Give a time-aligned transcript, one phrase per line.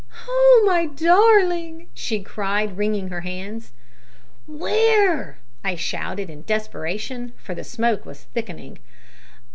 [0.27, 0.63] "Oh!
[0.65, 3.71] my darling!" she cried, wringing her hands.
[4.47, 8.79] "Where?" I shouted in desperation, for the smoke was thickening.